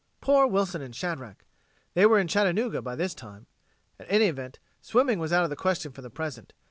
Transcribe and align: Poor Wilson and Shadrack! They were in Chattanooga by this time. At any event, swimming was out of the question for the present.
Poor 0.19 0.47
Wilson 0.47 0.81
and 0.81 0.95
Shadrack! 0.95 1.45
They 1.93 2.07
were 2.07 2.17
in 2.17 2.27
Chattanooga 2.27 2.81
by 2.81 2.95
this 2.95 3.13
time. 3.13 3.45
At 3.99 4.07
any 4.09 4.25
event, 4.25 4.57
swimming 4.81 5.19
was 5.19 5.31
out 5.31 5.43
of 5.43 5.51
the 5.51 5.55
question 5.55 5.91
for 5.91 6.01
the 6.01 6.09
present. 6.09 6.53